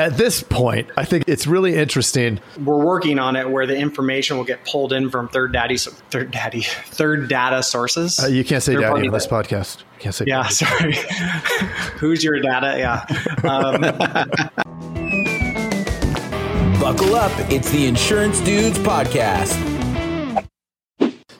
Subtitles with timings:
[0.00, 2.40] At this point, I think it's really interesting.
[2.62, 6.32] We're working on it where the information will get pulled in from third daddy, third
[6.32, 8.18] daddy, third data sources.
[8.22, 9.34] Uh, you can't say Third daddy on this data.
[9.48, 9.78] podcast.
[9.78, 10.54] You can't say Yeah, daddy.
[10.54, 10.92] sorry.
[11.98, 12.74] Who's your data?
[12.78, 13.06] Yeah.
[13.48, 13.80] Um,
[16.80, 17.30] Buckle up.
[17.50, 19.54] It's the Insurance Dudes Podcast.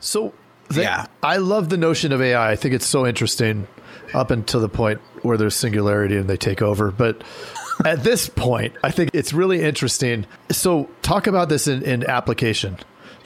[0.01, 0.33] So,
[0.69, 1.07] the- Yeah.
[1.21, 2.53] I love the notion of AI.
[2.53, 3.67] I think it's so interesting
[4.15, 6.93] up until the point where there's singularity and they take over.
[6.93, 7.23] But
[7.85, 10.27] at this point, I think it's really interesting.
[10.51, 12.79] So, talk about this in, in application.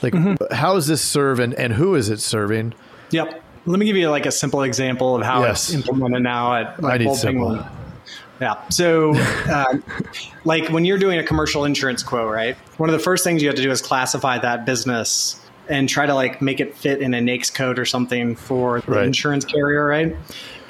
[0.03, 0.55] Like, Mm-hmm.
[0.55, 2.75] how does this serve and, and who is it serving?
[3.11, 3.43] yep.
[3.67, 5.69] Let me give you like a simple example of how Yes.
[5.69, 7.63] it's implemented now at I need simple.
[8.41, 8.55] Yeah.
[8.71, 9.15] So,
[9.53, 9.85] um,
[10.45, 12.57] like when you're doing a commercial insurance quote, right?
[12.79, 15.39] One of the first things you have to do is classify that business
[15.69, 18.93] and try to like make it fit in a NAICS code or something for the
[18.93, 19.05] Right.
[19.07, 20.17] insurance carrier, right?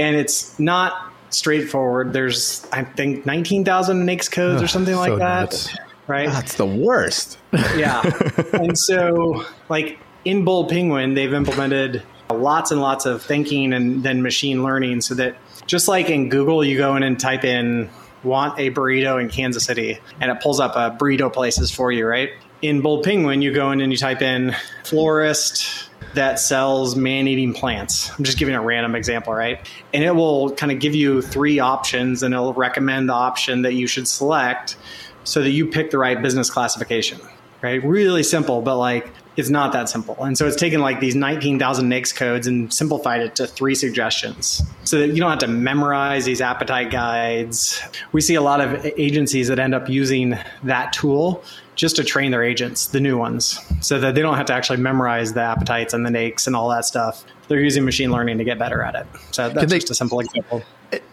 [0.00, 2.12] And it's not straightforward.
[2.12, 5.76] There's, I think, 19,000 NAICS codes or something so like that, nuts.
[6.06, 6.28] right?
[6.28, 7.38] That's the worst.
[7.76, 8.02] yeah.
[8.52, 14.22] and so, like in Bold Penguin, they've implemented lots and lots of thinking and then
[14.22, 17.90] machine learning so that just like in Google, you go in and type in
[18.22, 22.06] want a burrito in Kansas City and it pulls up uh, burrito places for you,
[22.06, 22.30] right?
[22.62, 27.52] In Bold Penguin, you go in and you type in florist that sells man eating
[27.52, 28.10] plants.
[28.16, 29.68] I'm just giving a random example, right?
[29.94, 33.74] And it will kind of give you three options and it'll recommend the option that
[33.74, 34.76] you should select
[35.24, 37.20] so that you pick the right business classification,
[37.62, 37.82] right?
[37.84, 40.22] Really simple, but like it's not that simple.
[40.22, 44.62] And so it's taken like these 19,000 NAICS codes and simplified it to three suggestions
[44.84, 47.80] so that you don't have to memorize these appetite guides.
[48.12, 51.42] We see a lot of agencies that end up using that tool
[51.80, 54.76] just to train their agents, the new ones, so that they don't have to actually
[54.76, 57.24] memorize the appetites and the NAICS and all that stuff.
[57.48, 59.06] They're using machine learning to get better at it.
[59.30, 60.62] So that's they- just a simple example.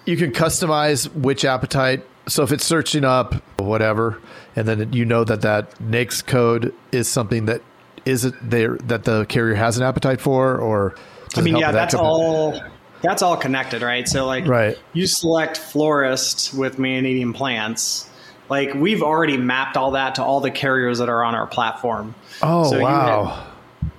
[0.05, 2.05] You can customize which appetite.
[2.27, 4.19] So if it's searching up whatever,
[4.57, 7.61] and then you know that that NAICS code is something that
[8.03, 10.95] is it there that the carrier has an appetite for, or
[11.37, 12.61] I mean, yeah, that that's all.
[13.03, 14.07] That's all connected, right?
[14.09, 14.75] So, like, Right.
[14.93, 18.09] you select florist with man-eating plants.
[18.49, 22.15] Like, we've already mapped all that to all the carriers that are on our platform.
[22.41, 23.47] Oh So wow!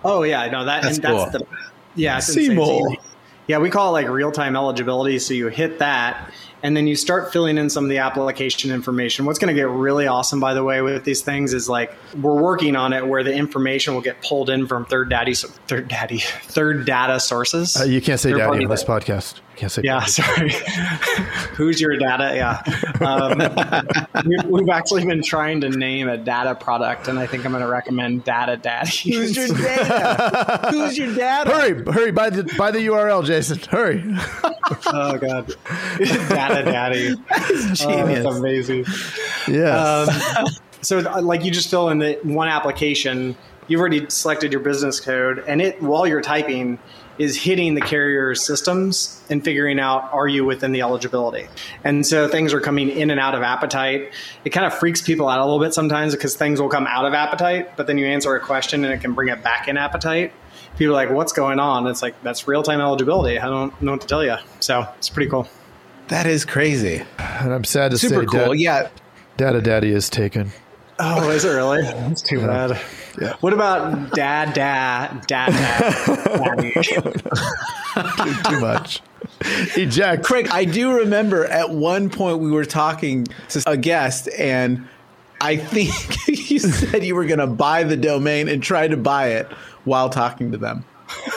[0.05, 1.41] Oh yeah, no, that That's and that's cool.
[1.41, 1.47] the
[1.95, 2.57] yeah, it's See insane.
[2.57, 2.91] So more.
[2.91, 2.97] you-
[3.49, 5.19] Yeah, we call it like real-time eligibility.
[5.19, 6.31] So you hit that,
[6.63, 9.25] and then you start filling in some of the application information.
[9.25, 12.41] What's going to get really awesome, by the way, with these things is like we're
[12.41, 16.19] working on it where the information will get pulled in from third daddy, third daddy,
[16.43, 17.75] third data sources.
[17.81, 19.41] Uh, you can't say daddy on this podcast.
[19.59, 20.11] You can't say Yeah, daddy.
[20.13, 20.51] sorry.
[21.57, 22.33] Who's your data?
[22.37, 22.63] Yeah.
[23.05, 27.51] Um, we've, we've actually been trying to name a data product, and I think I'm
[27.51, 29.13] going to recommend Data Daddy.
[29.13, 30.69] Who's your dad?
[30.71, 31.49] Who's your dad?
[31.49, 32.13] Hurry, hurry!
[32.13, 33.59] Buy the buy the URL, Jason.
[33.69, 34.05] Hurry!
[34.87, 35.53] oh, God.
[35.99, 37.15] Data Daddy.
[37.31, 38.23] Oh, Genius.
[38.25, 38.85] that's amazing.
[39.49, 40.37] Yes.
[40.39, 40.47] Um,
[40.83, 43.37] so, like, you just fill in the one application.
[43.67, 46.79] You've already selected your business code, and it while you're typing
[47.19, 51.49] is hitting the carrier's systems and figuring out are you within the eligibility.
[51.85, 54.13] And so things are coming in and out of appetite.
[54.45, 57.05] It kind of freaks people out a little bit sometimes because things will come out
[57.05, 59.77] of appetite, but then you answer a question and it can bring it back in
[59.77, 60.33] appetite.
[60.77, 63.39] People are like, "What's going on?" It's like that's real time eligibility.
[63.41, 64.37] I don't know what to tell you.
[64.61, 65.49] So it's pretty cool.
[66.09, 67.03] That is crazy.
[67.19, 68.53] and I'm sad to Super say, cool.
[68.53, 68.89] Dad- Yeah.
[69.37, 70.53] Data Daddy is taken.
[70.99, 71.83] Oh, is it really?
[71.83, 72.81] That's too bad.
[73.21, 73.35] Yeah.
[73.41, 76.75] What about dad, dad, dad, dad?
[77.95, 78.43] daddy?
[78.49, 79.03] Too much.
[79.77, 80.25] Eject.
[80.25, 84.87] Craig, I do remember at one point we were talking to a guest, and
[85.41, 85.91] I think
[86.51, 89.47] you said you were going to buy the domain and try to buy it
[89.85, 90.85] while talking to them.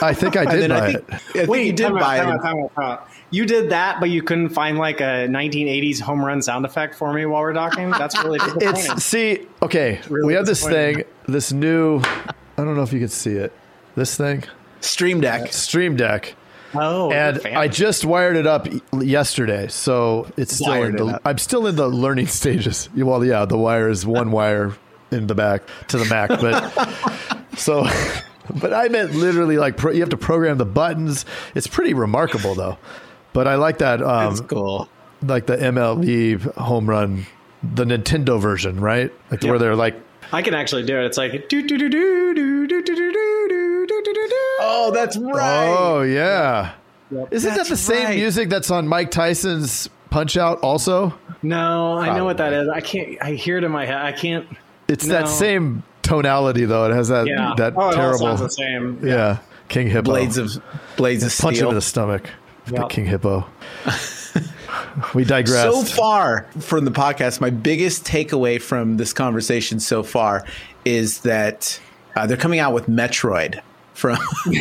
[0.02, 1.14] I think I did buy I think, it.
[1.14, 2.20] I think Wait, you did time out, buy it.
[2.20, 3.08] time out, time out.
[3.30, 7.12] You did that, but you couldn't find like a 1980s home run sound effect for
[7.12, 7.90] me while we're talking.
[7.90, 8.92] That's really disappointing.
[8.92, 10.00] It's see, okay.
[10.08, 12.00] really we have this thing, this new.
[12.00, 13.52] I don't know if you can see it.
[13.94, 14.44] This thing,
[14.80, 15.52] Stream Deck.
[15.52, 16.34] Stream Deck,
[16.74, 17.40] oh, and.
[17.46, 18.68] I just wired it up
[19.00, 21.14] yesterday, so it's still Wired in the.
[21.14, 21.22] up.
[21.24, 22.88] I'm still in the learning stages.
[22.94, 24.74] Well, yeah, the wire is one wire
[25.10, 27.86] in the back to the Mac, but so.
[28.60, 31.24] But I meant literally like pro, you have to program the buttons.
[31.54, 32.78] It's pretty remarkable though.
[33.32, 34.02] But I like that.
[34.02, 34.88] Um, That's cool.
[35.22, 37.26] like the MLB home run,
[37.62, 39.10] the Nintendo version, right?
[39.30, 39.94] Like where they're like,
[40.32, 41.04] I can actually do it.
[41.06, 41.88] It's like do do do do
[42.34, 44.36] do do do do do do do do do.
[44.60, 45.74] Oh, that's right.
[45.78, 46.72] oh yeah,
[47.30, 48.16] isn't that That's the same right.
[48.16, 50.58] music that's on Mike Tyson's Punch Out?
[50.60, 52.68] Also, No, I know what that is.
[52.68, 53.16] I can't.
[53.22, 53.96] I hear it in my head.
[53.96, 54.46] I can't.
[54.88, 55.14] it's No.
[55.14, 56.90] that same tonality though.
[56.90, 57.54] It has that Yeah.
[57.56, 58.98] that oh, terrible, the same.
[59.02, 59.38] yeah,
[59.68, 60.62] King Hippo Blades of
[60.96, 61.68] Blades of punch him Steel.
[61.70, 62.28] in the stomach,
[62.66, 62.88] the Yep.
[62.90, 63.46] King Hippo.
[65.14, 65.62] we digress.
[65.62, 70.44] So far from the podcast, my biggest takeaway from this conversation so far
[70.84, 71.80] is that
[72.16, 73.60] uh, they're coming out with Metroid
[74.02, 74.18] from.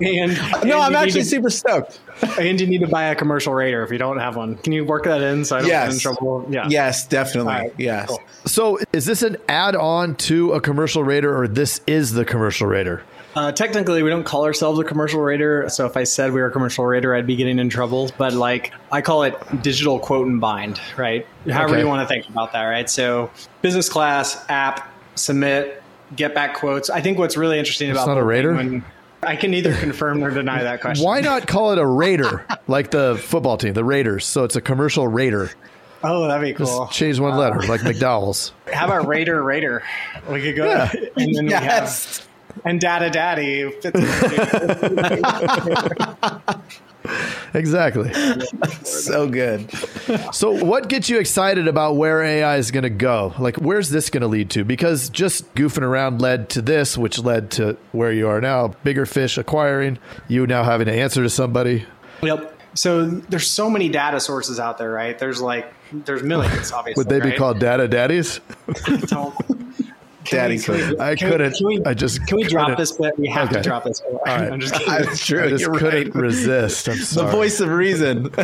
[0.00, 2.00] and no, I'm actually to- super stoked.
[2.38, 4.56] and you need to buy a commercial rater if you don't have one.
[4.56, 6.00] Can you work that in so I don't get in Yes.
[6.02, 6.46] trouble?
[6.50, 6.66] Yeah.
[6.68, 7.52] Yes, definitely.
[7.52, 8.08] All right, yes.
[8.08, 8.20] cool.
[8.46, 13.02] so, is this an add-on to a commercial rater, or this is the commercial radar?
[13.34, 15.68] Uh, technically, we don't call ourselves a commercial rater.
[15.68, 18.10] So if I said we were a commercial rater, I'd be getting in trouble.
[18.16, 21.26] But like, I call it digital quote and bind, right?
[21.46, 21.82] However Okay.
[21.82, 22.88] you want to think about that, right?
[22.88, 23.30] So
[23.60, 25.82] business class, app, submit,
[26.14, 26.90] get back quotes.
[26.90, 28.54] I think what's really interesting about not a Bold rater?
[28.54, 28.84] Penguin-
[29.22, 31.04] I can neither confirm nor deny that question.
[31.04, 34.24] Why not call it a raider, like the football team, the Raiders?
[34.26, 35.50] So it's a commercial raider.
[36.04, 36.86] Oh, that'd be cool.
[36.86, 38.52] Just change one letter, like McDowell's.
[38.72, 39.82] How about Raider Raider?
[40.30, 40.92] We could go Yeah.
[41.16, 42.28] and then we have Yes.
[42.64, 43.72] and Data Daddy.
[47.54, 48.12] Exactly.
[48.82, 49.70] So good.
[50.32, 53.34] So, what gets you excited about where AI is going to go?
[53.38, 54.64] Like, where's this going to lead to?
[54.64, 59.06] Because just goofing around led to this, which led to where you are now bigger
[59.06, 59.98] fish acquiring,
[60.28, 61.86] you now having to answer to somebody.
[62.22, 62.52] Yep.
[62.74, 65.18] So there's so many data sources out there, right?
[65.18, 67.00] There's like there's millions, obviously.
[67.04, 67.38] Would they be right?
[67.38, 68.40] called data daddies?
[70.30, 71.52] Don't- Daddy Can we- I can we- couldn't.
[71.56, 72.78] Can we, I just can we drop couldn't.
[72.78, 73.18] this bit?
[73.18, 73.56] We have Okay.
[73.56, 74.00] to drop this.
[74.00, 74.18] Bit.
[74.26, 74.40] right.
[74.52, 75.04] I'm just kidding.
[75.06, 75.44] That's true.
[75.44, 76.14] I just couldn't right.
[76.14, 76.88] resist.
[76.88, 78.28] I'm The voice of reason.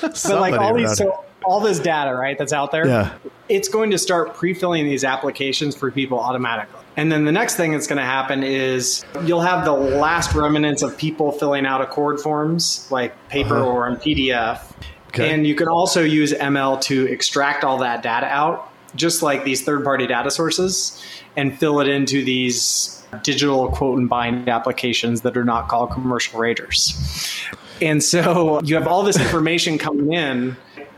[0.00, 2.36] but like all these, so all this data, right?
[2.38, 2.86] That's out there.
[2.86, 3.12] Yeah.
[3.48, 6.80] It's going to start pre-filling these applications for people automatically.
[6.96, 10.82] And then the next thing that's going to happen is you'll have the last remnants
[10.82, 13.66] of people filling out ACORD forms, like paper Uh-huh.
[13.66, 14.60] or in PDF.
[15.08, 15.30] Okay.
[15.32, 19.62] And you can also use ML to extract all that data out, just like these
[19.62, 21.02] third-party data sources,
[21.36, 26.38] and fill it into these digital quote and bind applications that are not called commercial
[26.40, 27.38] raters.
[27.80, 30.56] And so you have all this information coming in.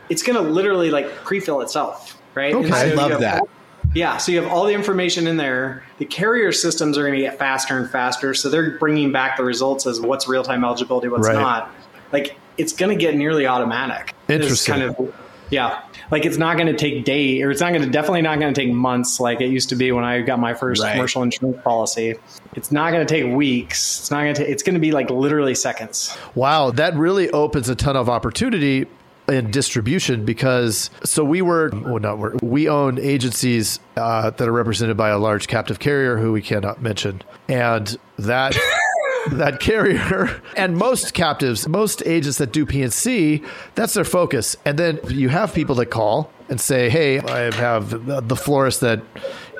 [0.08, 2.55] It's going to literally like pre-fill itself, right?
[2.55, 2.69] Okay.
[2.69, 3.41] So I love that.
[3.41, 3.49] all-
[3.94, 5.85] yeah, so you have all the information in there.
[5.99, 9.44] The carrier systems are going to get faster and faster, so they're bringing back the
[9.44, 11.37] results as what's real-time eligibility, what's Right.
[11.37, 11.70] not.
[12.12, 14.14] Like it's going to get nearly automatic.
[14.29, 14.75] It's Interesting.
[14.75, 15.14] kind of
[15.55, 15.83] yeah.
[16.11, 18.53] Like it's not going to take day, or it's not going to definitely not going
[18.53, 20.93] to take months like it used to be when I got my first Right.
[20.93, 22.17] commercial insurance policy.
[22.55, 24.01] It's not going to take weeks.
[24.01, 24.51] It's not going to.
[24.51, 26.17] It's going to be like literally seconds.
[26.35, 28.87] Wow, that really opens a ton of opportunity
[29.29, 34.53] in distribution because so we were well not work we own agencies uh, that are
[34.53, 38.55] represented by a large captive carrier who we cannot mention and that
[39.32, 40.41] that carrier.
[40.56, 43.44] And most captives most agents that do pnc
[43.75, 44.56] that's their focus.
[44.65, 48.81] And then you have people that call and say hey i have the- the florist
[48.82, 49.00] that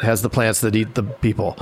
[0.02, 1.56] has the plants that eat the people.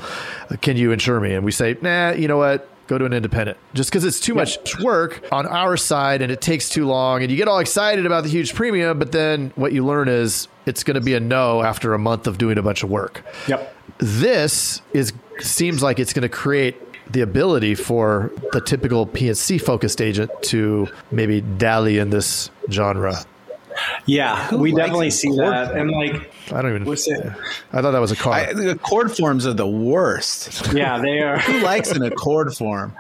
[0.62, 1.34] Can you insure me?
[1.34, 2.68] And we say nah you know what?
[2.88, 3.56] Go to an independent.
[3.74, 7.30] Just because it's too much work on our side and it takes too long and
[7.30, 10.82] you get all excited about the huge premium but then what you learn is it's
[10.84, 13.24] going to be a no after a month of doing a bunch of work.
[13.48, 13.74] Yep.
[13.98, 16.76] this is seems like it's going to create
[17.10, 23.16] the ability for the typical PNC focused agent to maybe dally in this genre.
[24.04, 26.84] Yeah, we definitely see cord that, and like, I don't even.
[26.84, 27.24] what's it?
[27.72, 28.34] I thought that was a car.
[28.34, 30.72] I, the ACORD forms are the worst.
[30.74, 31.38] Yeah, they are.
[31.38, 32.94] Who likes an ACORD form?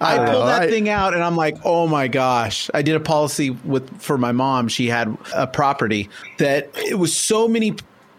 [0.00, 0.46] I don't pulled know.
[0.46, 2.68] that I- thing out and I'm like, oh my gosh!
[2.74, 4.66] I did a policy with for my mom.
[4.68, 6.08] She had a property
[6.38, 7.76] that it was so many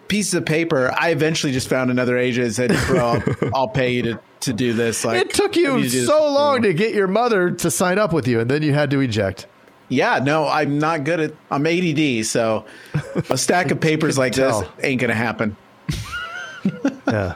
[0.07, 0.93] pieces of paper.
[0.97, 4.53] I eventually just found another agent and said, "Bro, I'll, I'll pay you to, to
[4.53, 7.51] do this." Like it took I you need this so long to get your mother
[7.51, 9.47] to sign up with you, and then you had to eject.
[9.91, 11.33] Yeah, no, I'm not good at.
[11.49, 12.65] I'm ADD, so
[13.29, 15.55] a stack of papers like this ain't gonna happen.
[17.07, 17.35] Yeah.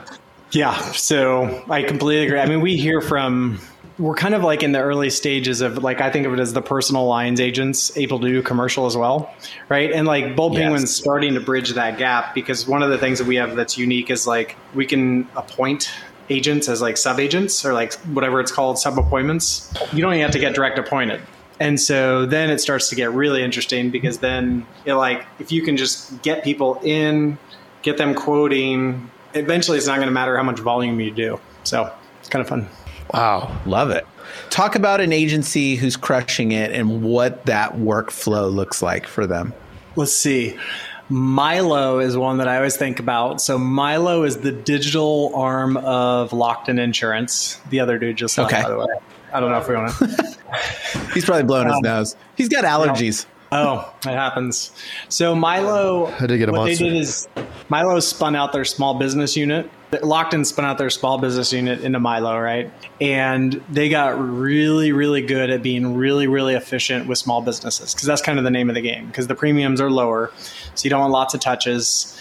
[0.52, 2.38] Yeah, so I completely agree.
[2.38, 3.58] I mean, we hear from
[3.98, 6.52] we're kind of like in the early stages of like I think of it as
[6.52, 9.34] the personal lines agents able to do commercial as well,
[9.68, 9.90] right?
[9.92, 10.62] And like Bold Yes.
[10.62, 13.76] Penguin's starting to bridge that gap because one of the things that we have that's
[13.78, 15.90] unique is like we can appoint
[16.30, 19.72] agents as like sub agents or like whatever it's called sub appointments.
[19.92, 21.20] You don't even have to get direct appointed.
[21.60, 25.62] And so then it starts to get really interesting because then it like if you
[25.62, 27.38] can just get people in,
[27.82, 31.38] get them quoting, eventually it's not going to matter how much volume you do.
[31.62, 32.68] So it's kind of fun.
[33.12, 33.54] Wow.
[33.66, 34.06] Love it.
[34.50, 39.52] Talk about an agency who's crushing it and what that workflow looks like for them.
[39.96, 40.58] Let's see.
[41.08, 43.40] Milo is one that I always think about.
[43.40, 47.60] So Milo is the digital arm of Lockton Insurance.
[47.70, 48.62] The other dude just left, Okay.
[48.62, 48.86] by the way.
[49.32, 50.38] I don't know if we want to.
[51.14, 52.16] He's probably blowing his um, nose.
[52.36, 53.26] He's got allergies.
[53.54, 54.72] Oh, it happens.
[55.08, 56.84] So Milo, I did get a what monster.
[56.84, 57.28] they did is
[57.68, 59.70] Milo spun out their small business unit.
[59.92, 62.68] Lockton spun out their small business unit into Milo, right?
[63.00, 68.06] And they got really, really good at being really, really efficient with small businesses because
[68.06, 70.32] that's kind of the name of the game because the premiums are lower.
[70.74, 72.18] So you don't want lots of touches.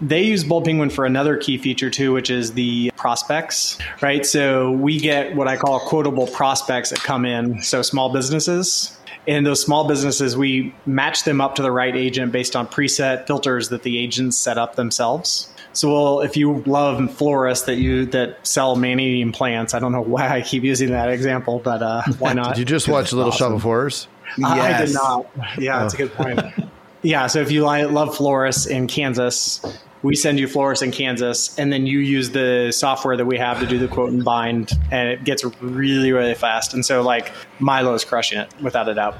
[0.00, 4.24] They use Bold Penguin for another key feature too, which is the prospects, right?
[4.24, 7.60] So we get what I call quotable prospects that come in.
[7.62, 8.95] So small businesses.
[9.28, 13.26] And those small businesses, we match them up to the right agent based on preset
[13.26, 15.52] filters that the agents set up themselves.
[15.72, 20.00] So, well, if you love florists that you that sell man-eating plants, I don't know
[20.00, 22.54] why I keep using that example, but uh, why not?
[22.54, 24.08] Did you just watch Little Shop of Horrors?
[24.44, 24.88] I Yes.
[24.90, 25.26] did not.
[25.58, 26.40] Yeah, that's a good point.
[27.02, 29.60] yeah, so if you love florists in Kansas,
[30.06, 33.58] we send you florists in Kansas, and then you use the software that we have
[33.58, 36.74] to do the quote and bind, and it gets really, really fast.
[36.74, 39.16] And so, like, Milo's crushing it without a doubt.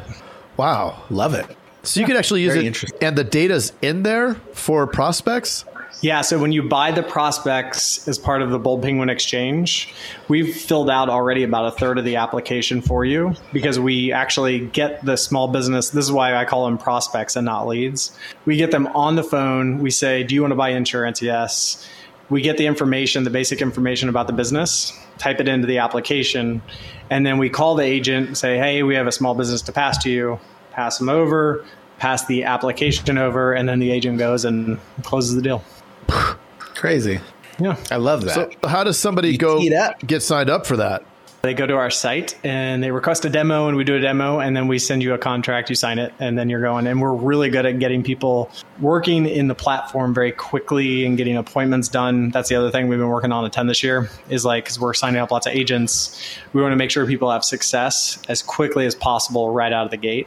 [0.57, 1.03] Wow.
[1.11, 1.45] Love it.
[1.83, 5.65] So you can actually use it, and the data's in there for prospects.
[6.03, 9.95] Yeah, so when you buy the prospects as part of the Bold Penguin Exchange,
[10.29, 14.67] we've filled out already about a third of the application for you because we actually
[14.67, 15.91] get the small business.
[15.91, 18.15] This is why I call them prospects and not leads.
[18.45, 19.79] We get them on the phone.
[19.79, 21.23] We say, Do you want to buy insurance?
[21.23, 21.89] Yes.
[22.29, 26.61] We get the information, the basic information about the business, type it into the application,
[27.09, 29.97] and then we call the agent say, Hey, we have a small business to pass
[30.03, 30.39] to you.
[30.73, 31.65] Pass them over,
[31.99, 35.65] pass the application over, and then the agent goes and closes the deal.
[36.77, 37.21] Crazy.
[37.59, 37.77] Yeah.
[37.91, 38.35] I love that.
[38.35, 39.99] So how does somebody go tee it up.
[40.07, 41.05] get signed up for that?
[41.43, 44.41] They go to our site and they request a demo, and we do a demo,
[44.41, 45.71] and then we send you a contract.
[45.71, 46.89] You sign it, and then you're going.
[46.89, 51.37] And we're really good at getting people working in the platform very quickly and getting
[51.37, 52.31] appointments done.
[52.31, 54.11] That's the other thing we've been working on a ton this year.
[54.29, 56.21] Is like because we're signing up lots of agents,
[56.53, 59.93] we want to make sure people have success as quickly as possible right out of
[59.93, 60.27] the gate.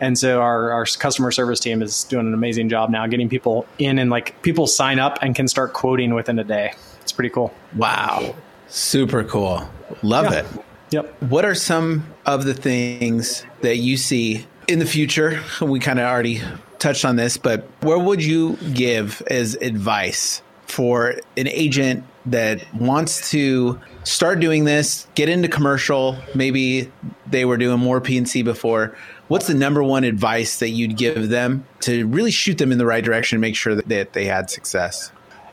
[0.00, 3.66] And so our, our customer service team is doing an amazing job now getting people
[3.78, 6.72] in and like people sign up and can start quoting within a day.
[7.02, 7.52] It's pretty cool.
[7.76, 8.34] wow.
[8.66, 9.68] Super cool.
[10.02, 10.40] Love Yeah.
[10.40, 10.46] it.
[10.90, 11.22] Yep.
[11.24, 15.40] What are some of the things that you see in the future?
[15.60, 16.40] We kind of already
[16.78, 23.30] touched on this, but where would you give as advice for an agent that wants
[23.32, 26.16] to start doing this, get into commercial?
[26.34, 26.90] Maybe
[27.26, 28.96] they were doing more PNC before.
[29.28, 32.86] What's the number one advice that you'd give them to really shoot them in the
[32.86, 35.10] right direction and make sure that, that they had success?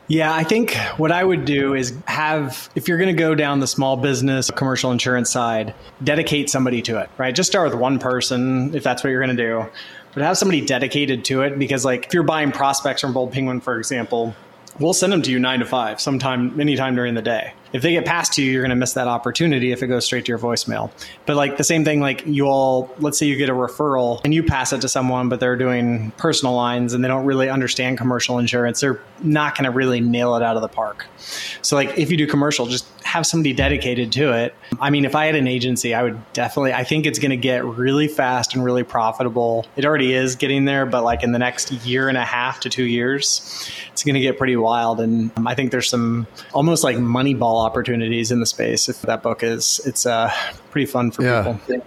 [0.08, 3.60] Yeah, I think what I would do is have, if you're going to go down
[3.60, 5.74] the small business, commercial insurance side,
[6.04, 7.34] dedicate somebody to it, right?
[7.34, 9.66] Just start with one person if that's what you're going to do,
[10.12, 13.62] but have somebody dedicated to it because, like, if you're buying prospects from Bold Penguin,
[13.62, 14.34] for example,
[14.78, 17.54] we'll send them to you nine to five, sometime, anytime during the day.
[17.72, 20.24] If they get past you, you're going to miss that opportunity if it goes straight
[20.26, 20.90] to your voicemail.
[21.26, 24.34] But like the same thing, like you all, let's say you get a referral and
[24.34, 27.98] you pass it to someone, but they're doing personal lines and they don't really understand
[27.98, 28.80] commercial insurance.
[28.80, 31.06] They're not going to really nail it out of the park.
[31.62, 34.54] So like if you do commercial, just have somebody dedicated to it.
[34.80, 37.36] I mean, if I had an agency, I would definitely, I think it's going to
[37.36, 39.66] get really fast and really profitable.
[39.76, 42.70] It already is getting there, but like in the next year and a half to
[42.70, 45.00] two years, it's going to get pretty wild.
[45.00, 48.88] And um, I think there's some almost like Moneyball opportunities in the space.
[48.88, 50.30] If that book is, it's uh,
[50.70, 51.56] pretty fun for Yeah.
[51.66, 51.86] people.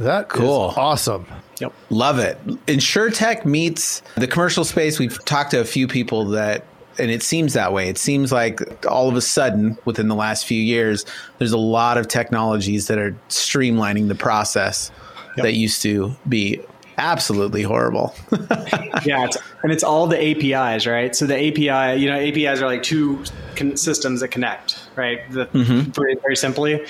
[0.00, 0.72] That Cool.
[0.76, 1.26] awesome.
[1.60, 1.72] Yep.
[1.90, 2.38] Love it.
[2.66, 4.98] InsurTech meets the commercial space.
[4.98, 6.64] We've talked to a few people that,
[6.98, 7.88] and it seems that way.
[7.88, 11.04] It seems like all of a sudden, within the last few years,
[11.38, 14.92] there's a lot of technologies that are streamlining the process
[15.36, 15.44] Yep.
[15.44, 16.60] that used to be
[16.96, 18.14] absolutely horrible.
[19.04, 21.14] yeah, it's, and it's all the APIs, right?
[21.14, 23.24] So the API, you know, APIs are like two
[23.56, 25.28] con- systems that connect, right?
[25.30, 25.90] The, mm-hmm.
[25.90, 26.84] very, very simply,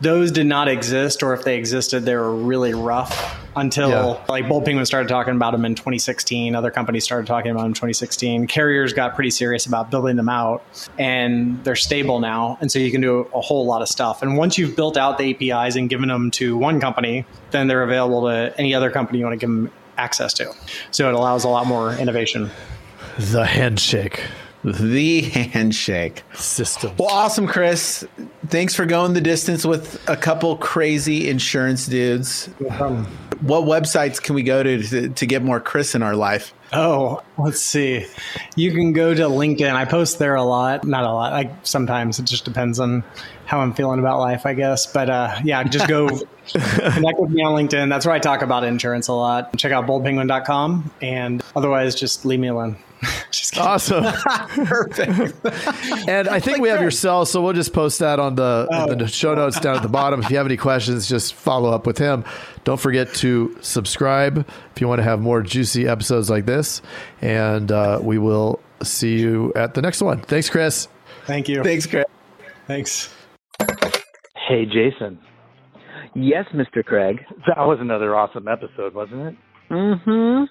[0.00, 4.24] those did not exist, or if they existed, they were really rough until Yeah.
[4.28, 6.54] like Bold Penguin started talking about them in 2016.
[6.54, 8.46] Other companies started talking about them in 2016.
[8.46, 10.62] Carriers got pretty serious about building them out,
[10.98, 14.22] and they're stable now, and so you can do a whole lot of stuff.
[14.22, 17.82] And once you've built out the APIs and given them to one company, then they're
[17.82, 20.52] available to any other company you want to give them access to.
[20.90, 22.50] So it allows a lot more innovation.
[23.18, 24.22] The handshake
[24.64, 26.22] the handshake.
[26.34, 26.92] system.
[26.98, 28.06] Well, awesome, Chris.
[28.48, 32.46] Thanks for going the distance with a couple crazy insurance dudes.
[33.40, 36.54] What websites can we go to to, to get more Chris in our life?
[36.72, 38.06] Oh, let's see.
[38.56, 39.72] You can go to LinkedIn.
[39.72, 40.84] I post there a lot.
[40.84, 41.32] Not a lot.
[41.32, 43.04] Like sometimes it just depends on
[43.46, 44.86] how I'm feeling about life, I guess.
[44.86, 46.08] But uh, yeah, just go
[46.48, 47.88] connect with me on LinkedIn.
[47.88, 49.56] That's where I talk about insurance a lot.
[49.56, 50.90] Check out boldpenguin.com.
[51.00, 52.76] And otherwise, just leave me alone.
[53.58, 54.04] awesome.
[54.66, 55.34] Perfect.
[56.08, 58.94] and I think we have your cell, so we'll just post that on the, oh.
[58.94, 60.22] the show notes down at the bottom.
[60.22, 62.24] If you have any questions, just follow up with him.
[62.64, 66.82] Don't forget to subscribe if you want to have more juicy episodes like this.
[67.20, 70.20] And uh, we will see you at the next one.
[70.22, 70.88] Thanks, Chris.
[71.26, 71.62] Thank you.
[71.62, 72.04] Thanks, Chris.
[72.66, 73.14] Thanks.
[74.48, 75.18] Hey, Jason.
[76.14, 76.84] Yes, Mr.
[76.84, 77.20] Craig.
[77.46, 79.36] That was another awesome episode, wasn't it?
[79.70, 80.44] Mm-hmm.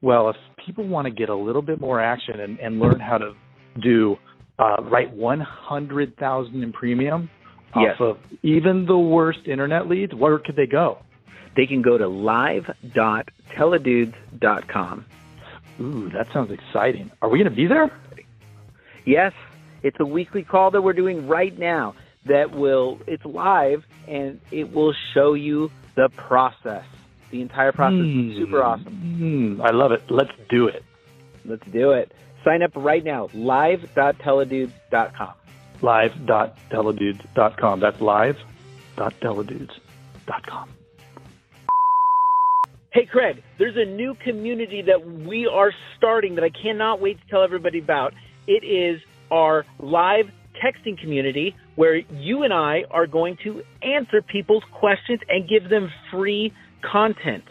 [0.00, 3.18] Well, if people want to get a little bit more action and, and learn how
[3.18, 3.34] to
[3.80, 4.16] do
[4.58, 7.30] uh, write 100,000 in premium
[7.76, 7.94] yes.
[7.94, 10.98] off of even the worst internet leads, where could they go?
[11.56, 15.04] They can go to live.theidudes.com.
[15.80, 17.10] Ooh, that sounds exciting.
[17.20, 17.90] Are we going to be there?
[19.04, 19.32] Yes.
[19.82, 24.72] It's a weekly call that we're doing right now that will, it's live and it
[24.72, 26.84] will show you the process.
[27.32, 28.30] The entire process mm.
[28.30, 28.66] is super hmm.
[28.66, 29.58] awesome.
[29.58, 29.66] Mm.
[29.66, 30.02] I love it.
[30.10, 30.84] Let's do it.
[31.44, 32.12] Let's do it.
[32.44, 33.30] Sign up right now.
[33.34, 35.32] Live.theidudes.com.
[35.80, 37.80] Live.theidudes.com.
[37.80, 40.68] That's live.theidudes.com.
[42.90, 47.26] Hey, Craig, there's a new community that we are starting that I cannot wait to
[47.30, 48.12] tell everybody about.
[48.46, 50.26] It is our live
[50.62, 55.90] texting community where you and I are going to answer people's questions and give them
[56.10, 56.52] free
[56.90, 57.44] content.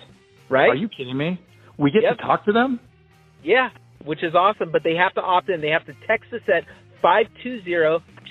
[0.49, 0.69] Right?
[0.69, 1.39] Are you kidding me?
[1.77, 2.17] We get yep.
[2.17, 2.79] to talk to them?
[3.43, 3.69] Yeah,
[4.05, 5.61] which is awesome, but they have to opt in.
[5.61, 6.65] They have to text us at